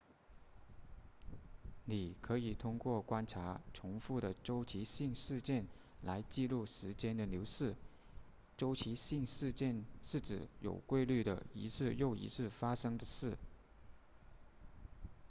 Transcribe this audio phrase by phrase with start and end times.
[1.85, 5.67] 你可以通过观察重复的周期性事件
[6.01, 7.75] 来记录时间的流逝
[8.57, 13.37] 周期性事件是指有规律地一次又一次发生的事